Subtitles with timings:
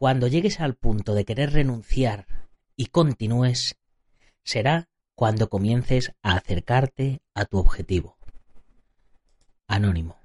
[0.00, 2.24] cuando llegues al punto de querer renunciar
[2.74, 3.76] y continúes,
[4.42, 8.16] será cuando comiences a acercarte a tu objetivo.
[9.68, 10.16] Anónimo.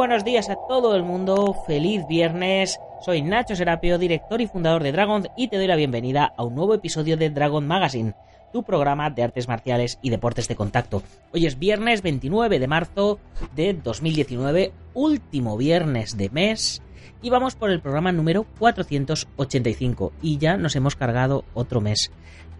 [0.00, 2.80] Buenos días a todo el mundo, feliz viernes.
[3.04, 6.54] Soy Nacho Serapio, director y fundador de Dragon, y te doy la bienvenida a un
[6.54, 8.14] nuevo episodio de Dragon Magazine,
[8.50, 11.02] tu programa de artes marciales y deportes de contacto.
[11.34, 13.18] Hoy es viernes 29 de marzo
[13.54, 16.80] de 2019, último viernes de mes,
[17.20, 22.10] y vamos por el programa número 485, y ya nos hemos cargado otro mes.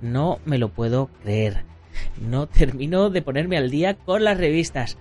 [0.02, 1.64] No me lo puedo creer.
[2.20, 4.98] No termino de ponerme al día con las revistas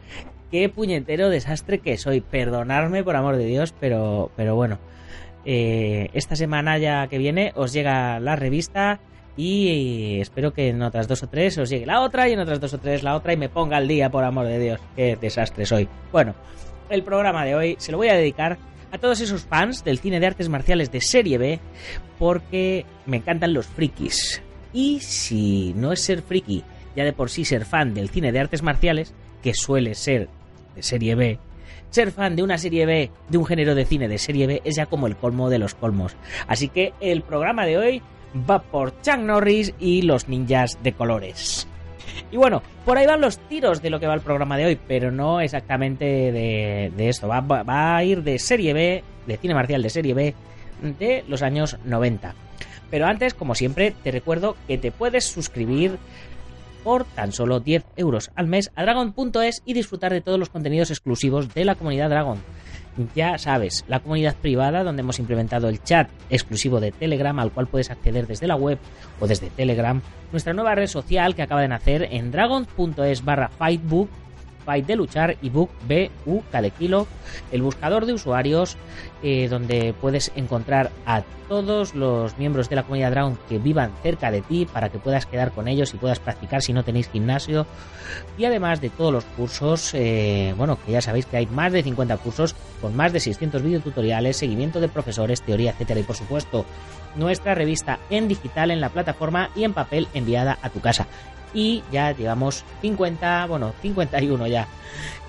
[0.52, 2.22] qué puñetero desastre que soy.
[2.22, 4.80] Perdonadme por amor de Dios, pero, pero bueno.
[5.46, 9.00] Eh, esta semana ya que viene os llega la revista
[9.38, 12.60] y espero que en otras dos o tres os llegue la otra y en otras
[12.60, 14.82] dos o tres la otra y me ponga al día, por amor de Dios.
[14.96, 15.88] Qué desastre soy.
[16.12, 16.36] Bueno,
[16.90, 18.58] el programa de hoy se lo voy a dedicar
[18.92, 21.60] a todos esos fans del cine de artes marciales de serie B
[22.18, 24.42] porque me encantan los frikis.
[24.74, 26.64] Y si no es ser friki,
[26.96, 30.28] ya de por sí ser fan del cine de artes marciales, que suele ser
[30.76, 31.40] de serie B,
[31.90, 34.76] ser fan de una serie B, de un género de cine de serie B, es
[34.76, 36.16] ya como el colmo de los colmos.
[36.48, 38.02] Así que el programa de hoy
[38.50, 41.68] va por Chuck Norris y los ninjas de colores.
[42.32, 44.80] Y bueno, por ahí van los tiros de lo que va el programa de hoy,
[44.88, 47.28] pero no exactamente de, esto.
[47.28, 50.36] Va, a ir de serie B, de cine marcial de serie B,
[51.00, 52.36] de los años 90.
[52.92, 55.98] Pero antes, como siempre, te recuerdo que te puedes suscribir
[56.84, 60.92] por tan solo 10 euros al mes a dragon.es y disfrutar de todos los contenidos
[60.92, 62.40] exclusivos de la comunidad Dragon.
[63.16, 67.68] Ya sabes, la comunidad privada donde hemos implementado el chat exclusivo de Telegram al cual
[67.68, 68.78] puedes acceder desde la web
[69.20, 70.02] o desde Telegram,
[70.32, 74.10] nuestra nueva red social que acaba de nacer en dragon.es barra fightbook
[74.78, 77.08] de luchar y book BU de kilo,
[77.52, 78.78] el buscador de usuarios
[79.24, 84.30] eh, donde puedes encontrar a todos los miembros de la comunidad Dragon que vivan cerca
[84.30, 87.66] de ti para que puedas quedar con ellos y puedas practicar si no tenéis gimnasio.
[88.38, 91.82] Y además de todos los cursos, eh, bueno, que ya sabéis que hay más de
[91.82, 96.66] 50 cursos con más de 600 videotutoriales, seguimiento de profesores, teoría, etcétera y por supuesto
[97.16, 101.08] nuestra revista en digital en la plataforma y en papel enviada a tu casa
[101.54, 104.68] y ya llevamos 50, bueno, 51 ya.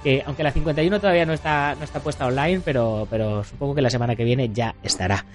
[0.02, 3.82] Que aunque la 51 todavía no está, no está puesta online, pero, pero supongo que
[3.82, 5.26] la semana que viene ya estará.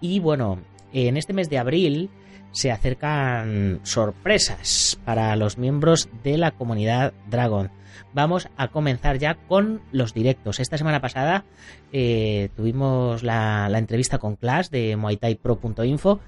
[0.00, 0.58] Y bueno,
[0.92, 2.10] en este mes de abril
[2.52, 7.70] se acercan sorpresas para los miembros de la comunidad Dragon.
[8.12, 10.58] Vamos a comenzar ya con los directos.
[10.58, 11.44] Esta semana pasada
[11.92, 16.20] eh, tuvimos la, la, entrevista con Clash de MuayThaiPro.info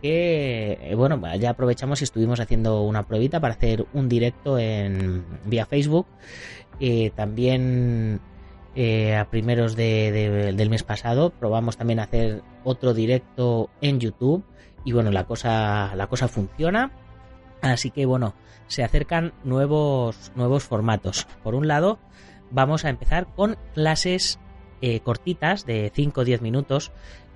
[0.00, 5.24] que eh, bueno ya aprovechamos y estuvimos haciendo una pruebita para hacer un directo en
[5.44, 6.06] vía Facebook
[6.80, 8.20] eh, también
[8.74, 14.44] eh, a primeros del mes pasado probamos también hacer otro directo en YouTube
[14.84, 16.92] y bueno la cosa la cosa funciona.
[17.60, 18.34] Así que bueno
[18.68, 21.26] se acercan nuevos nuevos formatos.
[21.42, 21.98] Por un lado
[22.52, 24.38] vamos a empezar con clases
[25.02, 26.92] cortitas de 5 o 10 minutos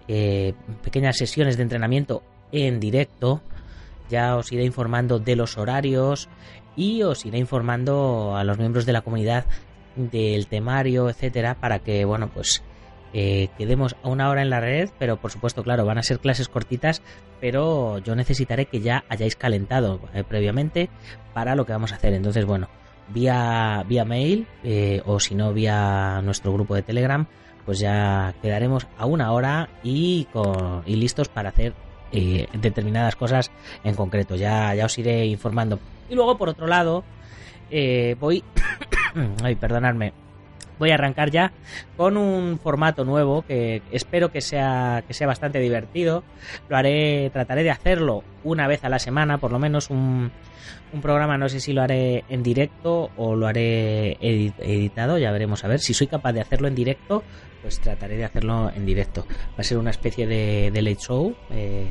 [0.06, 3.40] pequeñas sesiones de entrenamiento en directo.
[4.08, 6.28] Ya os iré informando de los horarios
[6.76, 9.46] y os iré informando a los miembros de la comunidad
[9.96, 12.62] del temario, etcétera, para que, bueno, pues
[13.14, 16.18] eh, quedemos a una hora en la red, pero por supuesto, claro, van a ser
[16.18, 17.02] clases cortitas,
[17.41, 20.88] pero yo necesitaré que ya hayáis calentado eh, previamente
[21.34, 22.14] para lo que vamos a hacer.
[22.14, 22.68] Entonces, bueno,
[23.08, 27.26] vía, vía mail eh, o si no, vía nuestro grupo de Telegram,
[27.66, 31.74] pues ya quedaremos a una hora y, con, y listos para hacer
[32.12, 33.50] eh, determinadas cosas
[33.84, 34.36] en concreto.
[34.36, 35.78] Ya, ya os iré informando.
[36.09, 37.04] Y luego, por otro lado,
[37.70, 38.44] eh, voy...
[39.42, 40.12] Ay, perdonadme.
[40.82, 41.52] Voy a arrancar ya
[41.96, 46.24] con un formato nuevo que espero que sea, que sea bastante divertido.
[46.68, 50.32] Lo haré, trataré de hacerlo una vez a la semana, por lo menos un,
[50.92, 51.38] un programa.
[51.38, 55.18] No sé si lo haré en directo o lo haré editado.
[55.18, 55.78] Ya veremos a ver.
[55.78, 57.22] Si soy capaz de hacerlo en directo,
[57.62, 59.24] pues trataré de hacerlo en directo.
[59.28, 61.86] Va a ser una especie de, late show eh,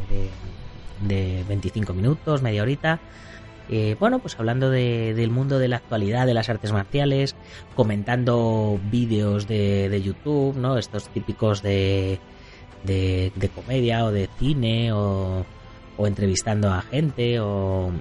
[1.00, 3.00] de, 25 minutos, media horita.
[3.72, 7.36] Eh, bueno, pues hablando de- del mundo de la actualidad de las artes marciales,
[7.76, 10.78] comentando vídeos de, YouTube, ¿no?
[10.78, 12.20] Estos típicos de,
[12.84, 15.46] de, de comedia o de cine o,
[16.00, 17.92] entrevistando a gente o,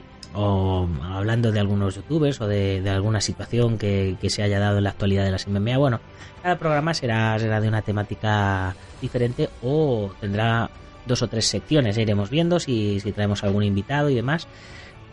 [1.02, 4.90] hablando de algunos youtubers o de, alguna situación que, que se haya dado en la
[4.90, 5.76] actualidad de las MMA.
[5.76, 6.00] Bueno,
[6.42, 10.70] cada programa será, será de una temática diferente o tendrá
[11.06, 11.96] dos o tres secciones.
[11.96, 14.46] Ya iremos viendo si, si traemos algún invitado y demás.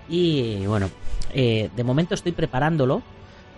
[0.10, 0.90] Y bueno,
[1.34, 3.02] eh, de momento estoy preparándolo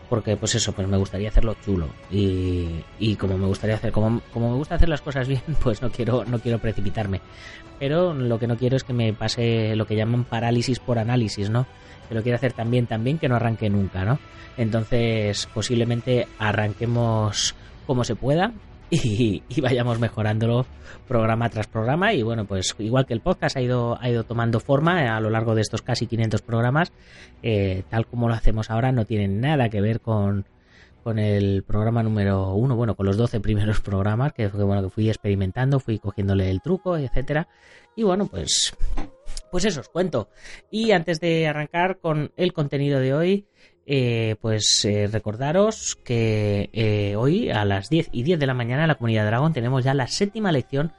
[0.10, 4.50] porque pues eso, pues me gustaría hacerlo chulo y, como me gustaría hacer, como, como
[4.50, 7.22] me gusta hacer las cosas bien, pues no quiero, no quiero precipitarme.
[7.78, 11.50] Pero lo que no quiero es que me pase lo que llaman parálisis por análisis,
[11.50, 11.68] ¿no?
[12.10, 12.88] Que lo quiero hacer tan bien
[13.20, 14.20] que no arranque nunca, ¿no?
[14.58, 17.56] Entonces posiblemente arranquemos
[17.86, 18.52] como se pueda
[19.50, 20.66] y, vayamos mejorándolo
[21.08, 22.14] programa tras programa.
[22.14, 25.30] Y bueno pues igual que el podcast ha ido ha ido tomando forma a lo
[25.30, 26.92] largo de estos casi 500 programas.
[27.44, 30.46] Eh, tal como lo hacemos ahora no tiene nada que ver con
[31.04, 34.90] con el programa número uno bueno con los 12 primeros programas que, que, bueno que
[34.90, 37.48] fui experimentando fui cogiéndole el truco etcétera.
[37.96, 38.74] Y bueno pues
[39.52, 40.30] pues eso os cuento.
[40.72, 43.48] Y antes de arrancar con el contenido de hoy
[43.92, 48.84] eh, pues eh, recordaros que eh, hoy a las 10 y 10 de la mañana
[48.84, 50.92] en la comunidad Dragon tenemos ya la séptima lección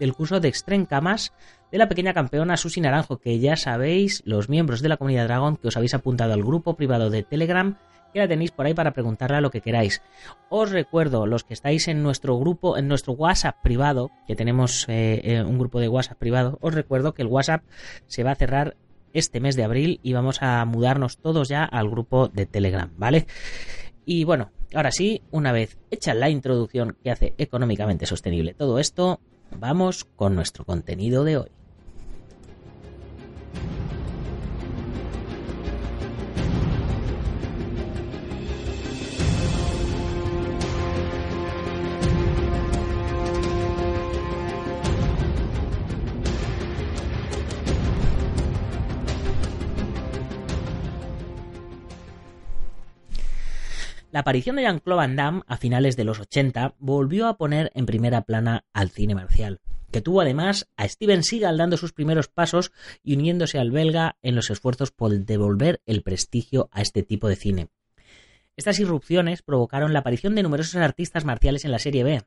[0.00, 1.32] del curso de Extreme Camas
[1.70, 5.56] de la pequeña campeona Susi Naranjo, que ya sabéis, los miembros de la comunidad Dragon,
[5.56, 7.78] que os habéis apuntado al grupo privado de Telegram,
[8.12, 10.02] que la tenéis por ahí para preguntarle lo que queráis.
[10.48, 15.58] Os recuerdo, los que estáis en nuestro grupo, en nuestro WhatsApp privado, que tenemos un
[15.60, 17.62] grupo de WhatsApp privado, os recuerdo que el WhatsApp
[18.08, 18.74] se va a cerrar
[19.12, 23.26] este mes de abril y vamos a mudarnos todos ya al grupo de Telegram, ¿vale?
[24.04, 29.20] Y bueno, ahora sí, una vez hecha la introducción que hace económicamente sostenible todo esto,
[29.58, 31.50] vamos con nuestro contenido de hoy.
[54.12, 57.86] La aparición de Jean-Claude Van Damme a finales de los 80 volvió a poner en
[57.86, 62.72] primera plana al cine marcial, que tuvo además a Steven Seagal dando sus primeros pasos
[63.02, 67.36] y uniéndose al belga en los esfuerzos por devolver el prestigio a este tipo de
[67.36, 67.68] cine.
[68.54, 72.22] Estas irrupciones provocaron la aparición de numerosos artistas marciales en la serie B,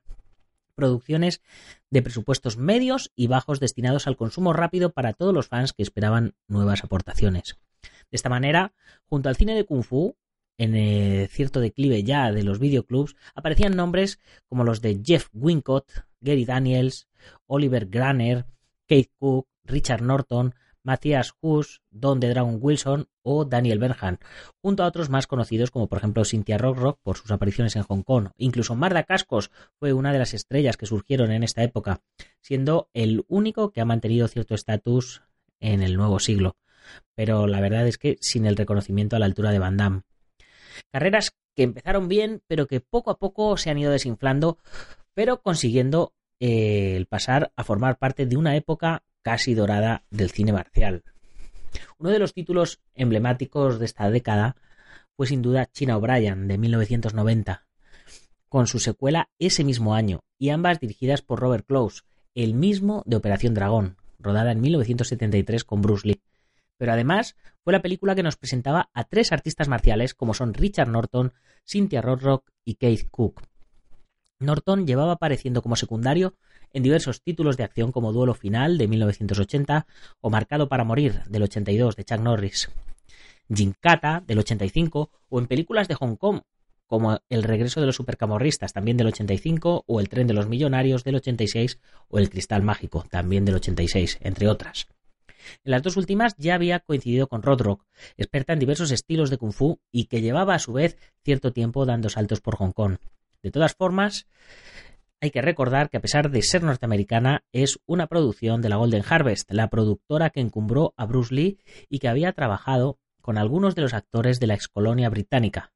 [0.73, 1.43] producciones
[1.91, 6.33] de presupuestos medios y bajos destinados al consumo rápido para todos los fans que esperaban
[6.47, 7.59] nuevas aportaciones.
[7.83, 8.73] De esta manera,
[9.05, 10.15] junto al cine de Kung Fu,
[10.57, 15.91] en eh, cierto declive ya de los videoclubs, aparecían nombres como los de Jeff Wincott,
[16.21, 17.07] Gary Daniels,
[17.47, 18.45] Oliver Graner,
[18.87, 20.53] Keith Cook, Richard Norton,
[20.85, 24.19] Matthias Huss, Don de Dragon Wilson o Daniel Bernhan,
[24.61, 27.83] junto a otros más conocidos como por ejemplo Cynthia Rock Rock por sus apariciones en
[27.83, 28.29] Hong Kong.
[28.37, 32.01] Incluso Marda Cascos fue una de las estrellas que surgieron en esta época,
[32.39, 35.23] siendo el único que ha mantenido cierto estatus
[35.59, 36.55] en el nuevo siglo.
[37.15, 40.03] Pero la verdad es que sin el reconocimiento a la altura de Van Damme.
[40.91, 44.57] Carreras que empezaron bien, pero que poco a poco se han ido desinflando,
[45.13, 50.53] pero consiguiendo eh, el pasar a formar parte de una época casi dorada del cine
[50.53, 51.03] marcial.
[51.97, 54.55] Uno de los títulos emblemáticos de esta década
[55.15, 57.65] fue sin duda China O'Brien de 1990,
[58.49, 62.03] con su secuela ese mismo año, y ambas dirigidas por Robert Close,
[62.35, 66.21] el mismo de Operación Dragón, rodada en 1973 con Bruce Lee
[66.77, 70.89] pero además fue la película que nos presentaba a tres artistas marciales como son Richard
[70.89, 71.33] Norton,
[71.65, 73.41] Cynthia Rothrock y Keith Cook.
[74.39, 76.35] Norton llevaba apareciendo como secundario
[76.73, 79.87] en diversos títulos de acción como Duelo Final de 1980
[80.19, 82.69] o Marcado para Morir del 82 de Chuck Norris,
[83.53, 86.41] Jinkata del 85 o en películas de Hong Kong
[86.85, 91.03] como El regreso de los supercamorristas también del 85 o El tren de los millonarios
[91.03, 91.79] del 86
[92.09, 94.87] o El cristal mágico también del 86, entre otras.
[95.63, 97.85] En las dos últimas ya había coincidido con Rodrock,
[98.17, 101.85] experta en diversos estilos de kung fu y que llevaba a su vez cierto tiempo
[101.85, 102.97] dando saltos por Hong Kong.
[103.41, 104.27] De todas formas,
[105.21, 109.03] hay que recordar que a pesar de ser norteamericana, es una producción de la Golden
[109.07, 111.59] Harvest, la productora que encumbró a Bruce Lee
[111.89, 115.71] y que había trabajado con algunos de los actores de la excolonia británica.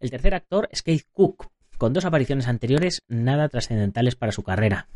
[0.00, 1.48] El tercer actor es Keith Cook,
[1.78, 4.88] con dos apariciones anteriores nada trascendentales para su carrera.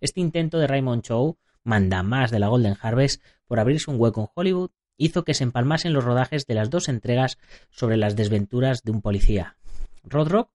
[0.00, 4.20] Este intento de Raymond Chow manda más de la Golden Harvest por abrirse un hueco
[4.20, 7.38] en Hollywood hizo que se empalmasen los rodajes de las dos entregas
[7.70, 9.56] sobre las desventuras de un policía.
[10.04, 10.50] Rodrock,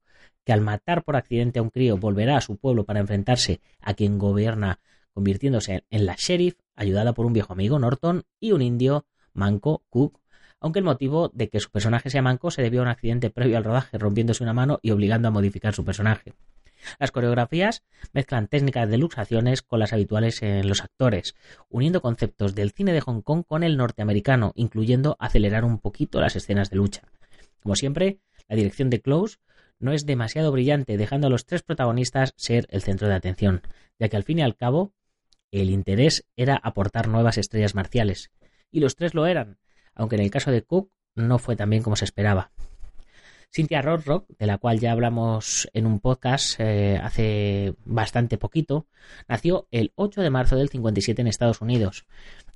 [0.46, 3.94] que al matar por accidente a un crío volverá a su pueblo para enfrentarse a
[3.94, 4.80] quien gobierna,
[5.14, 10.20] convirtiéndose en la sheriff, ayudada por un viejo amigo, Norton, y un indio, Manco, Cook,
[10.62, 13.58] aunque el motivo de que su personaje sea manco se debió a un accidente previo
[13.58, 16.34] al rodaje, rompiéndose una mano y obligando a modificar su personaje.
[17.00, 17.84] Las coreografías
[18.14, 21.36] mezclan técnicas de luxaciones con las habituales en los actores,
[21.70, 26.36] uniendo conceptos del cine de Hong Kong con el norteamericano, incluyendo acelerar un poquito las
[26.36, 27.04] escenas de lucha.
[27.62, 29.38] Como siempre, la dirección de Close
[29.80, 33.62] no es demasiado brillante, dejando a los tres protagonistas ser el centro de atención,
[34.00, 34.94] ya que al fin y al cabo
[35.52, 38.32] el interés era aportar nuevas estrellas marciales,
[38.72, 39.58] y los tres lo eran,
[39.96, 42.52] aunque en el caso de Cook no fue tan bien como se esperaba.
[43.52, 48.88] Cynthia Rothrock, de la cual ya hablamos en un podcast eh, hace bastante poquito,
[49.28, 52.06] nació el 8 de marzo del 57 en Estados Unidos.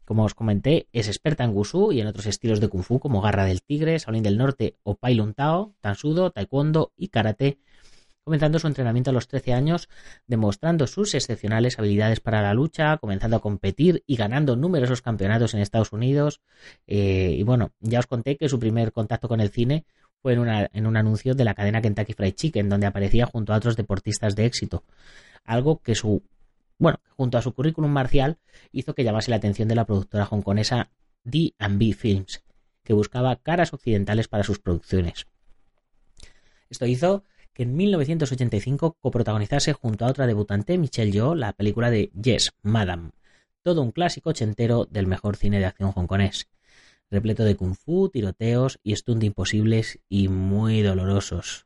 [0.05, 3.21] Como os comenté, es experta en Wushu y en otros estilos de Kung Fu como
[3.21, 7.57] Garra del Tigre, Shaolin del Norte o Pai Lun Tao, Tansudo, Taekwondo y Karate,
[8.23, 9.89] comenzando su entrenamiento a los 13 años,
[10.27, 15.59] demostrando sus excepcionales habilidades para la lucha, comenzando a competir y ganando numerosos campeonatos en
[15.59, 16.41] Estados Unidos.
[16.87, 19.85] Eh, y bueno, ya os conté que su primer contacto con el cine
[20.25, 23.75] fue en, un anuncio de la cadena Kentucky Fried Chicken, donde aparecía junto a otros
[23.75, 24.83] deportistas de éxito.
[25.43, 26.23] Algo que su,
[26.79, 28.39] bueno, junto a su currículum marcial
[28.71, 30.89] hizo que llamase la atención de la productora hongkonesa
[31.25, 32.41] D&B Films,
[32.83, 35.27] que buscaba caras occidentales para sus producciones.
[36.71, 42.09] Esto hizo que en 1985 coprotagonizase junto a otra debutante, Michelle Yeoh, la película de
[42.19, 43.11] Yes, Madam,
[43.61, 46.47] todo un clásico ochentero del mejor cine de acción hongkonés
[47.09, 51.65] repleto de kung fu, tiroteos y stunt imposibles y muy dolorosos.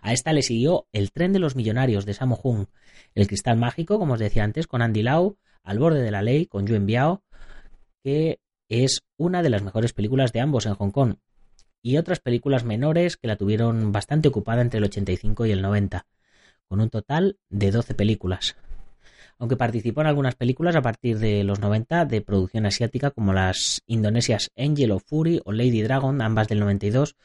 [0.00, 2.66] A esta le siguió El tren de los millonarios de Sammo Hung,
[3.14, 6.46] El cristal mágico, como os decía antes, con Andy Lau, Al borde de la ley,
[6.46, 7.22] con Yuen Biao,
[8.02, 11.16] que es una de las mejores películas de ambos en Hong Kong,
[11.82, 16.06] y otras películas menores que la tuvieron bastante ocupada entre el 85 y el 90,
[16.68, 18.56] con un total de 12 películas
[19.42, 23.82] aunque participó en algunas películas a partir de los 90 de producción asiática como las
[23.88, 27.16] indonesias Angel of Fury o Lady Dragon, ambas del 92.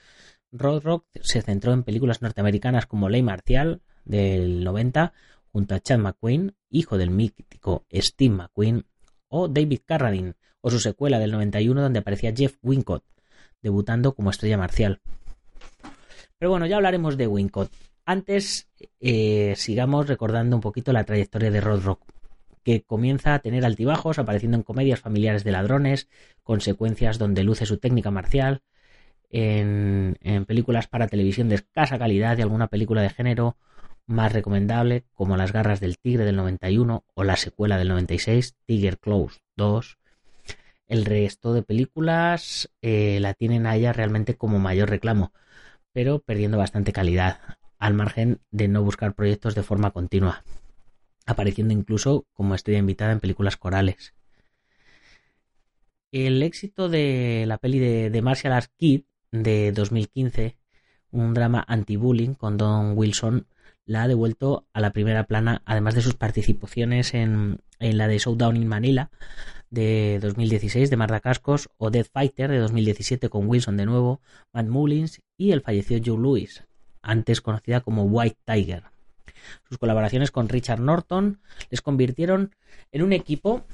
[0.51, 5.13] Road Rock se centró en películas norteamericanas como Ley Marcial del 90
[5.51, 8.88] junto a Chad McQueen, hijo del mítico Steve McQueen,
[9.27, 13.03] o David Carradine, o su secuela del 91 donde aparecía Jeff Wincott,
[13.62, 15.01] debutando como estrella marcial.
[16.39, 17.71] Pero bueno, ya hablaremos de Wincott.
[18.10, 18.70] Antes,
[19.02, 22.04] eh, sigamos recordando un poquito la trayectoria de Rod Rock,
[22.64, 26.08] que comienza a tener altibajos, apareciendo en comedias familiares de ladrones,
[26.42, 28.62] consecuencias donde luce su técnica marcial,
[29.30, 30.16] en,
[30.48, 33.58] películas para televisión de escasa calidad y alguna película de género
[34.06, 39.00] más recomendable, como Las garras del tigre del 91 o la secuela del 96, Tiger
[39.00, 39.98] Claws 2.
[40.88, 45.34] El resto de películas eh, la tienen a ella realmente como mayor reclamo,
[45.92, 50.43] pero perdiendo bastante calidad al margen de no buscar proyectos de forma continua,
[51.25, 54.13] apareciendo incluso como estrella invitada en películas corales.
[56.12, 60.57] El éxito de la peli de, Martial Arts Kid de 2015,
[61.12, 63.48] un drama anti-bullying con Don Wilson,
[63.86, 68.17] la ha devuelto a la primera plana, además de sus participaciones en, en la de
[68.17, 69.12] Showdown in Manila
[69.69, 74.22] de 2016 de Marta Cascos o Death Fighter de 2017 con Wilson de nuevo,
[74.53, 76.63] Matt Mullins y el fallecido Joe Lewis,
[77.01, 78.84] antes conocida como White Tiger.
[79.68, 81.39] Sus colaboraciones con Richard Norton
[81.70, 82.56] les convirtieron
[82.92, 83.66] en un equipo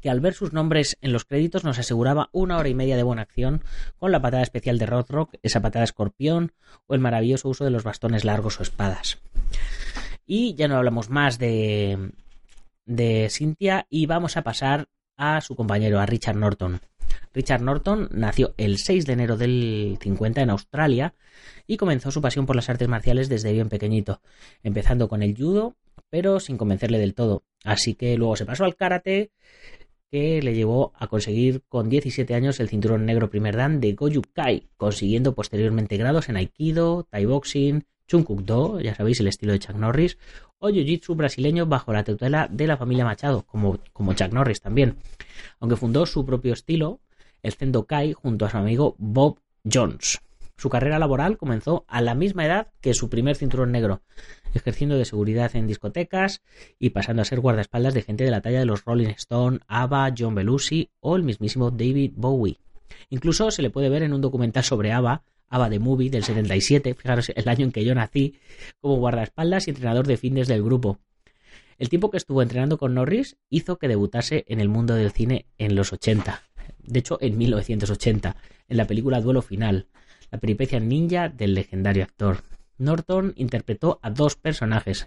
[0.00, 3.02] que al ver sus nombres en los créditos nos aseguraba una hora y media de
[3.02, 3.62] buena acción
[3.98, 6.52] con la patada especial de Rothrock, esa patada escorpión
[6.86, 9.18] o el maravilloso uso de los bastones largos o espadas.
[10.26, 12.12] Y ya no hablamos más de,
[12.86, 16.80] de Cynthia y vamos a pasar a su compañero, a Richard Norton.
[17.32, 21.14] Richard Norton nació el 6 de enero del 50 en Australia
[21.66, 24.20] y comenzó su pasión por las artes marciales desde bien pequeñito,
[24.62, 25.76] empezando con el judo,
[26.08, 27.44] pero sin convencerle del todo.
[27.64, 29.30] Así que luego se pasó al karate,
[30.10, 34.22] que le llevó a conseguir con 17 años el cinturón negro primer dan de Goju
[34.32, 39.52] Kai, consiguiendo posteriormente grados en Aikido, Thai Boxing, Chung Kuk Do, ya sabéis el estilo
[39.52, 40.18] de Chuck Norris,
[40.58, 44.96] o Jiu-Jitsu brasileño bajo la tutela de la familia Machado, como, como Chuck Norris también.
[45.60, 47.00] Aunque fundó su propio estilo,
[47.42, 50.20] el Zendokai junto a su amigo Bob Jones.
[50.60, 54.02] Su carrera laboral comenzó a la misma edad que su primer cinturón negro,
[54.52, 56.42] ejerciendo de seguridad en discotecas
[56.78, 60.12] y pasando a ser guardaespaldas de gente de la talla de los Rolling Stone, ABBA,
[60.18, 62.58] John Belushi o el mismísimo David Bowie.
[63.08, 66.92] Incluso se le puede ver en un documental sobre ABBA, ABBA de Movie del 77,
[66.92, 68.38] fijaros el año en que yo nací,
[68.80, 70.98] como guardaespaldas y entrenador de fitness del grupo.
[71.78, 75.46] El tiempo que estuvo entrenando con Norris hizo que debutase en el mundo del cine
[75.56, 76.49] en los 80
[76.82, 78.36] de hecho en 1980,
[78.68, 79.86] en la película Duelo Final,
[80.30, 82.42] la peripecia ninja del legendario actor.
[82.78, 85.06] Norton interpretó a dos personajes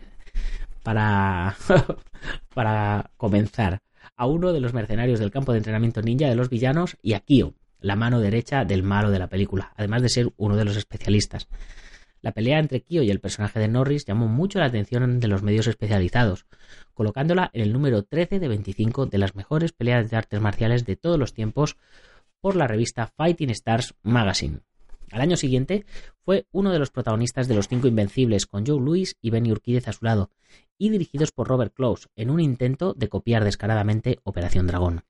[0.83, 1.55] para,
[2.53, 3.79] para comenzar,
[4.15, 7.21] a uno de los mercenarios del campo de entrenamiento ninja de los villanos y a
[7.21, 10.77] Kyo, la mano derecha del malo de la película, además de ser uno de los
[10.77, 11.47] especialistas.
[12.23, 15.43] La pelea entre Kyo y el personaje de Norris llamó mucho la atención de los
[15.43, 16.45] medios especializados,
[16.93, 20.95] colocándola en el número 13 de 25 de las mejores peleas de artes marciales de
[20.95, 21.75] todos los tiempos
[22.39, 24.61] por la revista Fighting Stars Magazine.
[25.11, 25.85] Al año siguiente
[26.21, 29.89] fue uno de los protagonistas de Los Cinco Invencibles con Joe Louis y Benny Urquídez
[29.89, 30.31] a su lado,
[30.77, 35.03] y dirigidos por Robert Close en un intento de copiar descaradamente Operación Dragón.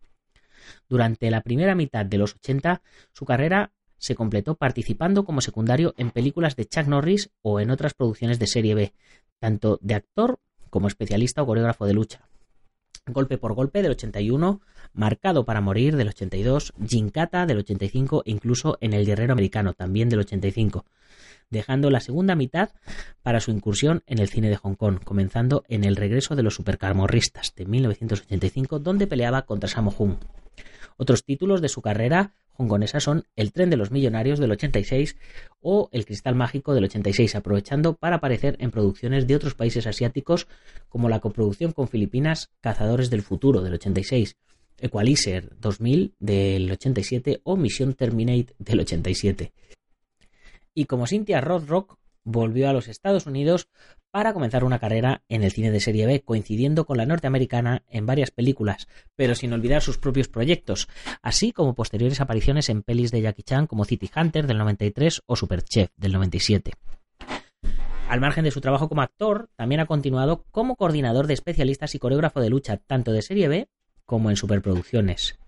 [0.90, 2.82] Durante la primera mitad de los 80,
[3.14, 3.72] su carrera
[4.04, 8.48] se completó participando como secundario en películas de Chuck Norris o en otras producciones de
[8.48, 8.94] serie B,
[9.40, 12.28] tanto de actor como especialista o coreógrafo de lucha.
[13.08, 14.60] Golpe por golpe del 81,
[14.92, 20.10] Marcado para morir del 82, Jinkata del 85 e incluso en El Guerrero Americano también
[20.10, 20.84] del 85,
[21.50, 22.72] dejando la segunda mitad
[23.22, 26.56] para su incursión en el cine de Hong Kong, comenzando en El regreso de los
[26.56, 30.18] supercarmorristas de 1985 donde peleaba contra Sammo Hung.
[30.98, 35.18] Otros títulos de su carrera hongkonesa son El tren de los millonarios del 86
[35.62, 40.48] o El cristal mágico del 86, aprovechando para aparecer en producciones de otros países asiáticos
[40.90, 44.38] como la coproducción con Filipinas Cazadores del futuro del 86,
[44.80, 49.54] Equalizer 2000 del 87 o Misión Terminate del 87.
[50.76, 53.68] Y como Cynthia Rothrock volvió a los Estados Unidos
[54.12, 58.06] para comenzar una carrera en el cine de serie B, coincidiendo con la norteamericana en
[58.06, 60.88] varias películas, pero sin olvidar sus propios proyectos,
[61.22, 65.36] así como posteriores apariciones en pelis de Jackie Chan como City Hunter del 93 o
[65.36, 66.74] Superchef del 97.
[68.08, 72.00] Al margen de su trabajo como actor, también ha continuado como coordinador de especialistas y
[72.00, 73.68] coreógrafo de lucha tanto de serie B
[74.06, 75.40] como en superproducciones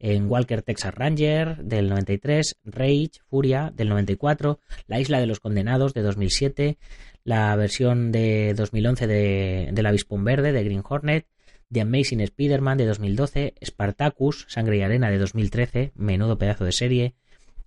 [0.00, 5.94] en Walker Texas Ranger del 93, Rage, Furia del 94, La Isla de los Condenados
[5.94, 6.78] de 2007,
[7.22, 11.26] la versión de 2011 de, del Avispón Verde de Green Hornet,
[11.70, 17.14] The Amazing Spider-Man de 2012, Spartacus, Sangre y Arena de 2013, menudo pedazo de serie,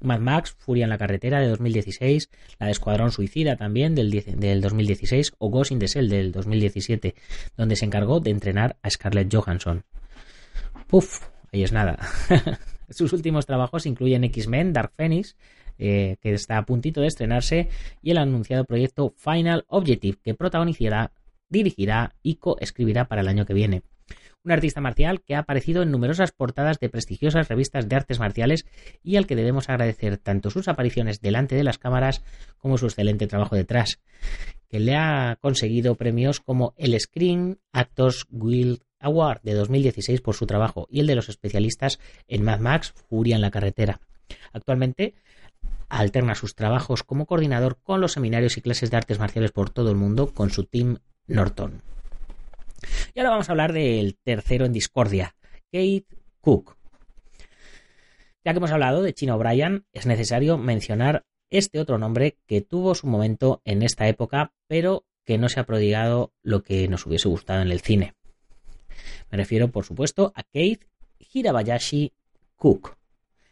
[0.01, 4.59] Mad Max, Furia en la carretera de 2016, la de Escuadrón Suicida también del, del
[4.59, 7.15] 2016 o Ghost in the Shell del 2017,
[7.55, 9.85] donde se encargó de entrenar a Scarlett Johansson.
[10.87, 11.21] Puf,
[11.53, 11.99] ahí es nada.
[12.89, 15.37] Sus últimos trabajos incluyen X-Men, Dark Phoenix,
[15.77, 17.69] eh, que está a puntito de estrenarse,
[18.01, 21.11] y el anunciado proyecto Final Objective, que protagonizará,
[21.49, 23.83] dirigirá y coescribirá para el año que viene.
[24.43, 28.65] Un artista marcial que ha aparecido en numerosas portadas de prestigiosas revistas de artes marciales
[29.01, 32.23] y al que debemos agradecer tanto sus apariciones delante de las cámaras
[32.57, 34.01] como su excelente trabajo detrás,
[34.67, 40.47] que le ha conseguido premios como el Screen Actors Guild Award de 2016 por su
[40.47, 44.01] trabajo y el de los especialistas en Mad Max Furia en la carretera.
[44.51, 45.13] Actualmente
[45.89, 49.89] alterna sus trabajos como coordinador con los seminarios y clases de artes marciales por todo
[49.89, 51.81] el mundo con su team Norton.
[53.13, 55.35] Y ahora vamos a hablar del tercero en discordia,
[55.71, 56.05] Kate
[56.41, 56.75] Cook.
[58.43, 62.95] Ya que hemos hablado de Chino O'Brien, es necesario mencionar este otro nombre que tuvo
[62.95, 67.29] su momento en esta época, pero que no se ha prodigado lo que nos hubiese
[67.29, 68.15] gustado en el cine.
[69.33, 70.85] Me refiero, por supuesto, a Keith
[71.17, 72.13] Hirabayashi
[72.55, 72.97] Cook,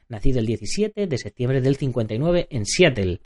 [0.10, 3.20] nacido el 17 de septiembre del 59 en Seattle,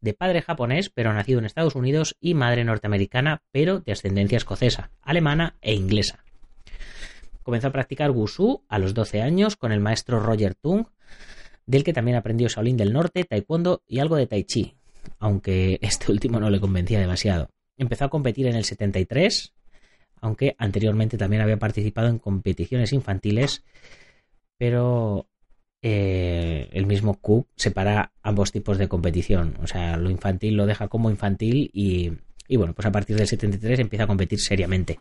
[0.00, 4.90] de padre japonés, pero nacido en Estados Unidos, y madre norteamericana, pero de ascendencia escocesa,
[5.00, 6.24] alemana e inglesa.
[7.44, 10.86] Comenzó a practicar wushu a los 12 años con el maestro Roger Tung,
[11.66, 14.74] del que también aprendió Shaolin del Norte, Taekwondo y algo de Tai Chi,
[15.20, 17.48] aunque este último no le convencía demasiado.
[17.76, 19.54] Empezó a competir en el 73
[20.22, 23.62] aunque anteriormente también había participado en competiciones infantiles,
[24.56, 25.26] pero
[25.82, 29.56] eh, el mismo Cook separa ambos tipos de competición.
[29.62, 32.12] O sea, lo infantil lo deja como infantil y,
[32.48, 35.00] y, bueno, pues a partir del 73 empieza a competir seriamente.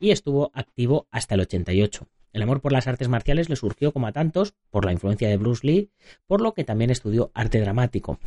[0.00, 2.08] Y estuvo activo hasta el 88.
[2.36, 5.38] El amor por las artes marciales le surgió, como a tantos, por la influencia de
[5.38, 5.90] Bruce Lee,
[6.26, 8.18] por lo que también estudió arte dramático.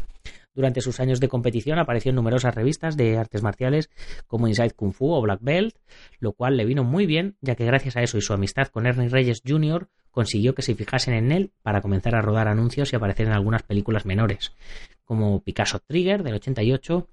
[0.56, 3.92] Durante sus años de competición apareció en numerosas revistas de artes marciales
[4.26, 5.76] como Inside Kung Fu o Black Belt,
[6.20, 8.88] lo cual le vino muy bien, ya que gracias a eso y su amistad con
[8.88, 9.90] Ernie Reyes Jr.
[10.10, 13.62] consiguió que se fijasen en él para comenzar a rodar anuncios y aparecer en algunas
[13.62, 14.54] películas menores,
[15.06, 17.08] como Picasso Trigger del 88,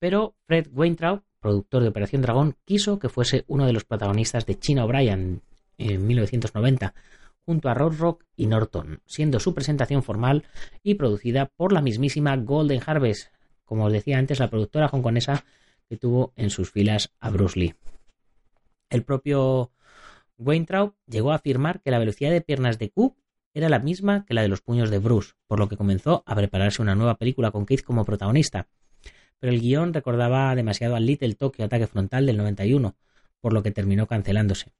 [0.00, 4.58] pero Fred Weintraub, productor de Operación Dragón, quiso que fuese uno de los protagonistas de
[4.58, 5.42] China O'Brien
[5.78, 6.94] en 1990,
[7.44, 10.44] junto a Rod Rock y Norton, siendo su presentación formal
[10.82, 13.28] y producida por la mismísima Golden Harvest,
[13.64, 15.44] como os decía antes, la productora hongkonesa
[15.88, 17.74] que tuvo en sus filas a Bruce Lee.
[18.90, 19.72] El propio
[20.38, 23.16] Weintraub llegó a afirmar que la velocidad de piernas de Cook
[23.54, 26.34] era la misma que la de los puños de Bruce, por lo que comenzó a
[26.34, 28.68] prepararse una nueva película con Keith como protagonista.
[29.38, 32.96] Pero el guion recordaba demasiado al Little Tokyo Ataque Frontal del 91,
[33.40, 34.72] por lo que terminó cancelándose.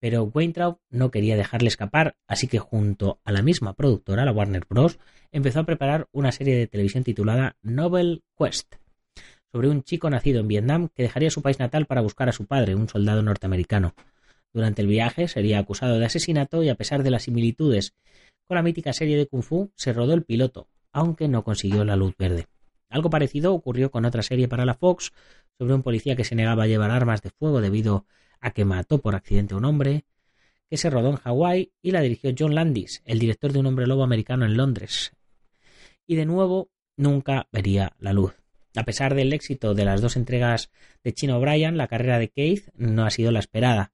[0.00, 4.64] Pero Weintraub no quería dejarle escapar, así que junto a la misma productora, la Warner
[4.68, 4.98] Bros.,
[5.30, 8.74] empezó a preparar una serie de televisión titulada Novel Quest,
[9.52, 12.46] sobre un chico nacido en Vietnam que dejaría su país natal para buscar a su
[12.46, 13.94] padre, un soldado norteamericano.
[14.52, 17.94] Durante el viaje sería acusado de asesinato y a pesar de las similitudes
[18.46, 21.94] con la mítica serie de Kung Fu, se rodó el piloto, aunque no consiguió la
[21.94, 22.46] luz verde.
[22.88, 25.12] Algo parecido ocurrió con otra serie para la Fox
[25.56, 29.02] sobre un policía que se negaba a llevar armas de fuego debido a que mató
[29.02, 30.04] por accidente a un hombre,
[30.70, 33.86] que se rodó en Hawái y la dirigió John Landis, el director de Un hombre
[33.86, 35.12] lobo americano en Londres.
[36.06, 38.40] Y de nuevo nunca vería la luz.
[38.76, 40.70] A pesar del éxito de las dos entregas
[41.02, 43.92] de Chino O'Brien, la carrera de Keith no ha sido la esperada.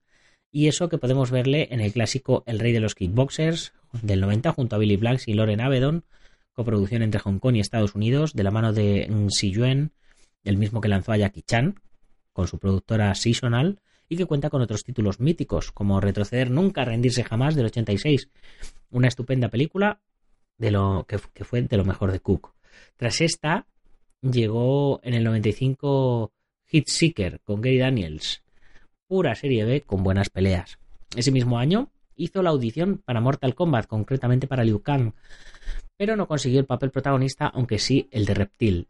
[0.51, 4.51] Y eso que podemos verle en el clásico El Rey de los Kickboxers del 90
[4.51, 6.05] junto a Billy Blanks y Loren Avedon,
[6.53, 9.93] coproducción entre Hong Kong y Estados Unidos, de la mano de Si Yuen,
[10.43, 11.79] el mismo que lanzó a Jackie Chan,
[12.33, 17.23] con su productora Seasonal, y que cuenta con otros títulos míticos, como Retroceder Nunca, Rendirse
[17.23, 18.29] Jamás del 86,
[18.91, 19.99] una estupenda película
[20.57, 22.53] de lo que, que fue de lo mejor de Cook.
[22.95, 23.67] Tras esta,
[24.21, 26.31] llegó en el 95
[26.65, 28.43] Hit Seeker con Gary Daniels,
[29.07, 30.79] pura serie B con buenas peleas.
[31.15, 35.13] Ese mismo año hizo la audición para Mortal Kombat, concretamente para Liu Kang,
[35.95, 38.87] pero no consiguió el papel protagonista, aunque sí el de Reptil.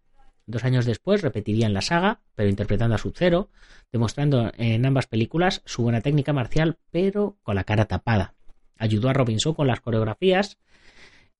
[0.47, 3.49] Dos años después repetiría en la saga, pero interpretando a Sub-Zero,
[3.91, 8.33] demostrando en ambas películas su buena técnica marcial, pero con la cara tapada.
[8.77, 10.57] Ayudó a Robinson con las coreografías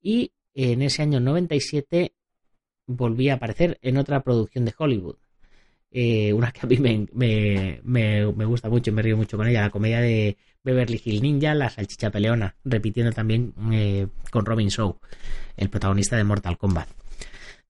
[0.02, 2.12] y en ese año 97
[2.86, 5.16] volvía a aparecer en otra producción de Hollywood.
[5.90, 9.62] Eh, una que a mí me, me, gusta mucho y me río mucho con ella,
[9.62, 14.98] la comedia de Beverly Hill Ninja, La Salchicha Peleona, repitiendo también eh, con Robin Shaw,
[15.56, 16.88] el protagonista de Mortal Kombat.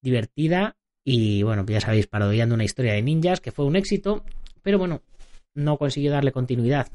[0.00, 0.77] Divertida
[1.10, 4.26] y, bueno, ya sabéis, parodiando una historia de ninjas que fue un éxito,
[4.60, 5.00] pero bueno,
[5.54, 6.88] no consiguió darle continuidad.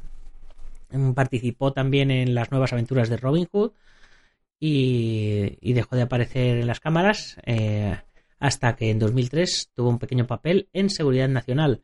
[1.15, 3.71] Participó también en las nuevas aventuras de Robin Hood
[4.59, 7.37] y, dejó de aparecer en las cámaras.
[7.47, 7.97] Eh,
[8.37, 11.81] hasta que en 2003 tuvo un pequeño papel en Seguridad Nacional,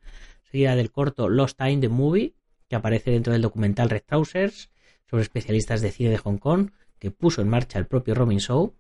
[0.52, 2.36] seguida del corto Lost Time the Movie,
[2.68, 4.70] que aparece dentro del documental Red Trousers
[5.10, 8.72] sobre especialistas de cine de Hong Kong, que puso en marcha el propio Robin Shaw.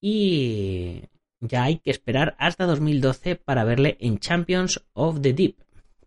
[0.00, 1.04] Y
[1.40, 5.56] ya hay que esperar hasta 2012 para verle en Champions of the Deep,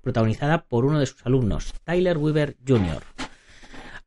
[0.01, 3.03] protagonizada por uno de sus alumnos, Tyler Weaver Jr.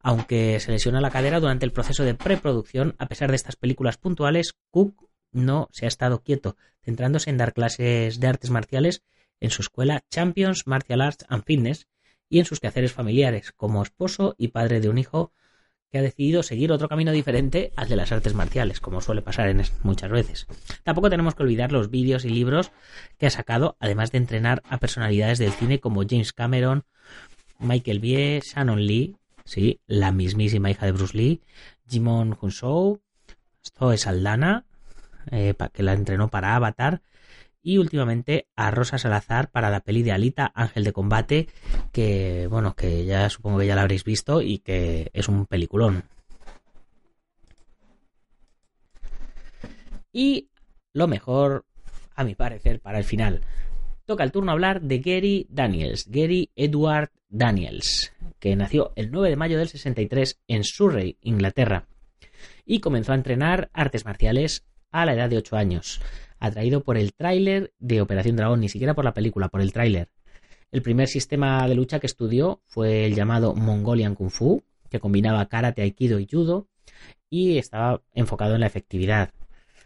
[0.00, 3.98] Aunque se lesiona la cadera durante el proceso de preproducción, a pesar de estas películas
[3.98, 9.02] puntuales, Cook no se ha estado quieto, centrándose en dar clases de artes marciales
[9.40, 11.88] en su escuela Champions Martial Arts and Fitness
[12.28, 15.32] y en sus quehaceres familiares, como esposo y padre de un hijo
[15.90, 19.48] que ha decidido seguir otro camino diferente al de las artes marciales, como suele pasar
[19.48, 20.46] en muchas veces.
[20.82, 22.72] Tampoco tenemos que olvidar los vídeos y libros
[23.18, 26.84] que ha sacado, además de entrenar a personalidades del cine como James Cameron,
[27.58, 31.40] Michael Bie, Shannon Lee, sí, la mismísima hija de Bruce Lee,
[31.88, 33.00] Jimon Hunsou,
[33.78, 34.66] Zoe Saldana,
[35.30, 37.02] eh, que la entrenó para Avatar,
[37.66, 41.48] y últimamente a Rosa Salazar para la peli de Alita, Ángel de Combate,
[41.90, 46.04] que bueno, que ya supongo que ya la habréis visto y que es un peliculón.
[50.12, 50.48] Y
[50.92, 51.64] lo mejor,
[52.14, 53.40] a mi parecer, para el final.
[54.04, 59.36] Toca el turno hablar de Gary Daniels, Gary Edward Daniels, que nació el 9 de
[59.36, 61.88] mayo del 63 en Surrey, Inglaterra,
[62.64, 66.00] y comenzó a entrenar artes marciales a la edad de 8 años,
[66.38, 70.08] atraído por el tráiler de Operación Dragón, ni siquiera por la película, por el tráiler.
[70.72, 75.46] El primer sistema de lucha que estudió fue el llamado Mongolian Kung Fu, que combinaba
[75.46, 76.68] karate, aikido y judo,
[77.30, 79.30] y estaba enfocado en la efectividad.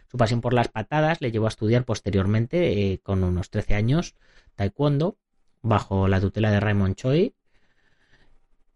[0.09, 4.15] Su pasión por las patadas le llevó a estudiar posteriormente, eh, con unos 13 años,
[4.55, 5.17] taekwondo,
[5.61, 7.33] bajo la tutela de Raymond Choi,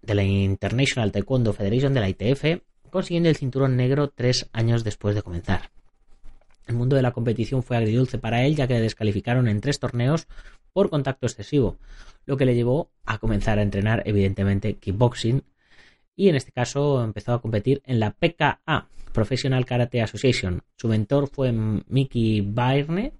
[0.01, 5.15] de la International Taekwondo Federation de la ITF, consiguiendo el cinturón negro tres años después
[5.15, 5.71] de comenzar.
[6.67, 9.79] El mundo de la competición fue agridulce para él, ya que le descalificaron en tres
[9.79, 10.27] torneos
[10.73, 11.77] por contacto excesivo,
[12.25, 15.43] lo que le llevó a comenzar a entrenar, evidentemente, kickboxing,
[16.15, 20.61] y en este caso empezó a competir en la PKA, Professional Karate Association.
[20.75, 23.13] Su mentor fue Mickey Byrne,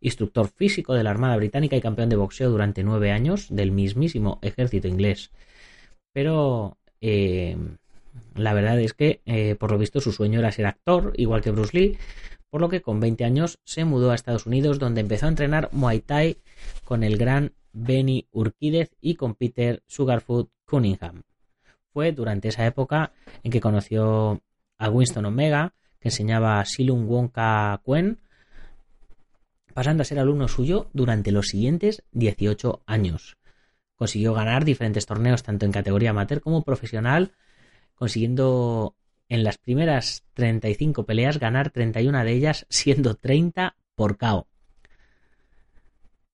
[0.00, 4.38] instructor físico de la Armada Británica y campeón de boxeo durante nueve años del mismísimo
[4.42, 5.30] ejército inglés.
[6.12, 7.56] Pero eh,
[8.34, 11.50] la verdad es que, eh, por lo visto, su sueño era ser actor, igual que
[11.50, 11.98] Bruce Lee,
[12.50, 15.70] por lo que con 20 años se mudó a Estados Unidos donde empezó a entrenar
[15.72, 16.38] Muay Thai
[16.84, 21.22] con el gran Benny Urquídez y con Peter Sugarfoot Cunningham.
[21.92, 24.42] Fue durante esa época en que conoció
[24.78, 28.18] a Winston Omega, que enseñaba a Silum Wonka Kuen,
[29.74, 33.36] pasando a ser alumno suyo durante los siguientes 18 años.
[33.94, 37.32] consiguió ganar diferentes torneos tanto en categoría amateur como profesional,
[37.94, 38.96] consiguiendo
[39.30, 44.46] en las primeras 35 peleas ganar 31 de ellas, siendo 30 por KO.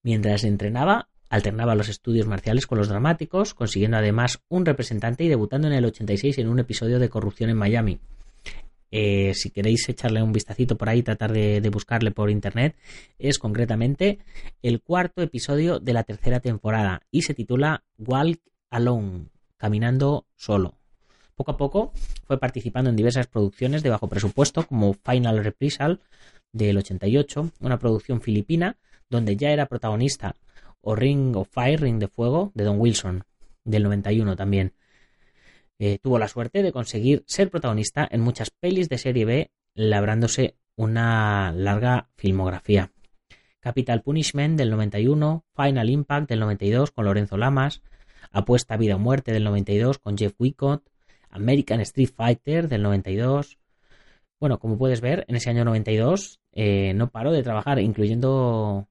[0.03, 5.67] Mientras entrenaba, alternaba los estudios marciales con los dramáticos, consiguiendo además un representante y debutando
[5.67, 7.99] en el 86 en un episodio de corrupción en Miami.
[8.89, 12.75] Eh, si queréis echarle un vistacito por ahí, tratar de, buscarle por internet,
[13.19, 14.19] es concretamente
[14.63, 18.39] el cuarto episodio de la tercera temporada y se titula Walk
[18.71, 20.77] Alone, caminando solo.
[21.37, 21.91] Poco a poco
[22.25, 26.01] fue participando en diversas producciones de bajo presupuesto, como Final Reprisal
[26.51, 30.35] del 88, una producción filipina donde ya era protagonista,
[30.81, 33.23] o Ring of Fire, Ring de Fuego, de Don Wilson,
[33.63, 34.73] del 91 también.
[35.77, 40.55] Eh, tuvo la suerte de conseguir ser protagonista en muchas pelis de serie B, labrándose
[40.75, 42.91] una larga filmografía.
[43.59, 47.83] Capital Punishment del 91, Final Impact del 92 con Lorenzo Lamas,
[48.31, 50.83] Apuesta Vida o Muerte del 92 con Jeff Wicott,
[51.37, 53.59] American Street Fighter del 92.
[54.39, 58.87] Bueno, como puedes ver, en ese año 92 eh, no paró de trabajar, incluyendo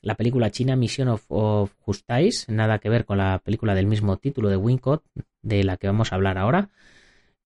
[0.00, 4.48] la película china Mission of, Justice, nada que ver con la película del mismo título
[4.48, 5.04] de Wincott,
[5.42, 6.70] de la que vamos a hablar ahora.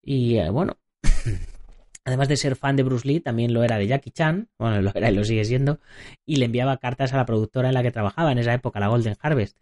[0.03, 0.77] Y eh, bueno,
[2.05, 4.93] además de ser fan de Bruce Lee, también lo era de Jackie Chan, bueno, lo
[4.95, 5.81] era y lo sigue siendo,
[6.27, 8.89] y le enviaba cartas a la productora en la que trabajaba en esa época, la
[8.89, 9.59] Golden Harvest.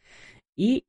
[0.57, 0.85] Y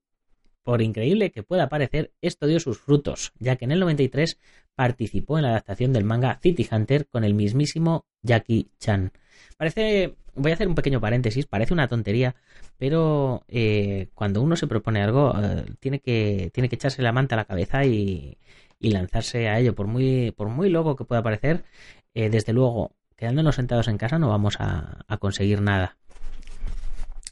[0.63, 4.39] por increíble que pueda parecer, esto dio sus frutos, ya que en el 93
[4.75, 9.11] participó en la adaptación del manga City Hunter con el mismísimo Jackie Chan.
[9.57, 12.35] Parece, voy a hacer un pequeño paréntesis, parece una tontería,
[12.77, 17.35] pero eh, cuando uno se propone algo, eh, tiene, que, tiene que echarse la manta
[17.35, 18.37] a la cabeza y,
[18.79, 19.75] lanzarse a ello.
[19.75, 21.65] Por muy, por muy loco que pueda parecer,
[22.13, 25.97] eh, desde luego, quedándonos sentados en casa no vamos a, conseguir nada.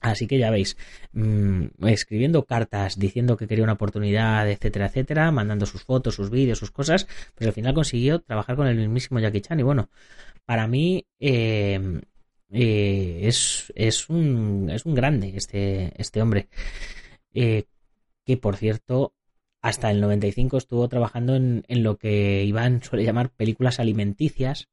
[0.01, 0.77] Así que ya veis,
[1.13, 6.59] mm, escribiendo cartas diciendo que quería una oportunidad, etcétera, etcétera, mandando sus fotos, sus vídeos,
[6.59, 9.59] sus cosas, pues al final consiguió trabajar con el mismísimo Jackie Chan.
[9.59, 9.89] Y bueno,
[10.45, 12.01] para mí eh,
[12.49, 16.47] es, es, un, es un grande este, este hombre.
[17.33, 17.65] Eh,
[18.25, 19.13] que por cierto,
[19.61, 24.69] hasta el 95 estuvo trabajando en, en, lo que Iván suele llamar películas alimenticias,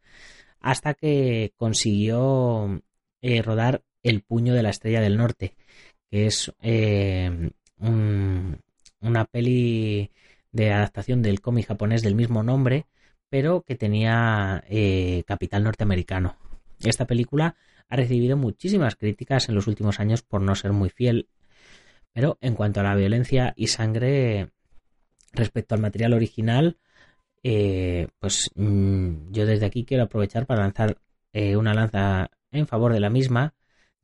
[0.60, 2.82] hasta que consiguió
[3.22, 5.56] eh, rodar El puño de la estrella del norte,
[6.08, 6.52] que es
[7.80, 10.12] una peli
[10.52, 12.86] de adaptación del cómic japonés del mismo nombre,
[13.28, 14.62] pero que tenía
[15.26, 16.36] capital norteamericano.
[16.84, 17.56] Esta película
[17.88, 21.28] ha recibido muchísimas críticas en los últimos años por no ser muy fiel,
[22.12, 24.50] pero en cuanto a la violencia y sangre
[25.32, 26.78] respecto al material original,
[27.42, 30.98] eh, pues mm, yo desde aquí quiero aprovechar para lanzar
[31.32, 33.54] eh, una lanza en favor de la misma,